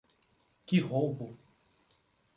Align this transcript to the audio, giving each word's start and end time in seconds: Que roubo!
Que 0.67 0.77
roubo! 0.89 1.27